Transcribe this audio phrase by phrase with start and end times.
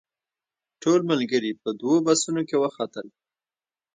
[0.81, 3.07] ټول ملګري په دوو بسونو کې وختل.